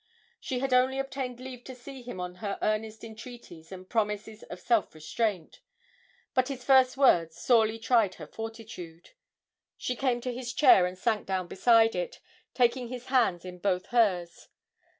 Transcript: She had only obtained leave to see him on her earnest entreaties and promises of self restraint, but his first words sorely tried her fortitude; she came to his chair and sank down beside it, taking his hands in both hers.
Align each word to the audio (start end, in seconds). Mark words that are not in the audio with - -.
She 0.39 0.57
had 0.57 0.73
only 0.73 0.97
obtained 0.97 1.39
leave 1.39 1.63
to 1.65 1.75
see 1.75 2.01
him 2.01 2.19
on 2.19 2.37
her 2.41 2.57
earnest 2.63 3.03
entreaties 3.03 3.71
and 3.71 3.87
promises 3.87 4.41
of 4.41 4.59
self 4.59 4.95
restraint, 4.95 5.61
but 6.33 6.47
his 6.47 6.63
first 6.63 6.97
words 6.97 7.37
sorely 7.39 7.77
tried 7.77 8.15
her 8.15 8.25
fortitude; 8.25 9.11
she 9.77 9.95
came 9.95 10.19
to 10.21 10.33
his 10.33 10.53
chair 10.53 10.87
and 10.87 10.97
sank 10.97 11.27
down 11.27 11.47
beside 11.47 11.93
it, 11.93 12.19
taking 12.55 12.87
his 12.87 13.05
hands 13.09 13.45
in 13.45 13.59
both 13.59 13.85
hers. 13.89 14.47